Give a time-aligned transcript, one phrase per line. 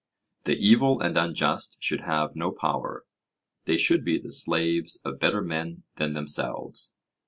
[0.45, 3.05] The evil and unjust should have no power,
[3.65, 6.95] they should be the slaves of better men than themselves.